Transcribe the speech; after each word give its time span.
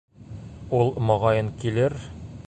Ул, 0.77 0.89
моғайын, 1.11 1.51
килер. 1.65 1.99